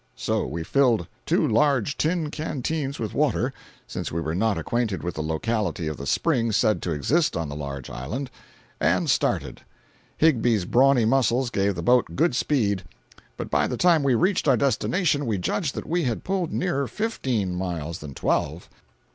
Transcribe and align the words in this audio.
So 0.15 0.47
we 0.47 0.63
filled 0.63 1.05
two 1.27 1.47
large 1.47 1.95
tin 1.95 2.31
canteens 2.31 2.97
with 2.97 3.13
water 3.13 3.53
(since 3.85 4.11
we 4.11 4.19
were 4.19 4.33
not 4.33 4.57
acquainted 4.57 5.03
with 5.03 5.13
the 5.13 5.21
locality 5.21 5.85
of 5.85 5.97
the 5.97 6.07
spring 6.07 6.51
said 6.51 6.81
to 6.81 6.91
exist 6.91 7.37
on 7.37 7.49
the 7.49 7.55
large 7.55 7.87
island), 7.87 8.31
and 8.79 9.07
started. 9.07 9.61
Higbie's 10.17 10.65
brawny 10.65 11.05
muscles 11.05 11.51
gave 11.51 11.75
the 11.75 11.83
boat 11.83 12.15
good 12.15 12.33
speed, 12.35 12.81
but 13.37 13.51
by 13.51 13.67
the 13.67 13.77
time 13.77 14.01
we 14.01 14.15
reached 14.15 14.47
our 14.47 14.57
destination 14.57 15.27
we 15.27 15.37
judged 15.37 15.75
that 15.75 15.85
we 15.85 16.01
had 16.01 16.23
pulled 16.23 16.51
nearer 16.51 16.87
fifteen 16.87 17.53
miles 17.55 17.99
than 17.99 18.15
twelve. 18.15 18.71